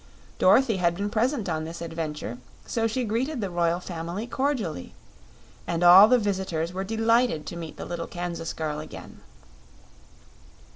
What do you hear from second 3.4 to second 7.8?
royal family cordially; and all the visitors were delighted to meet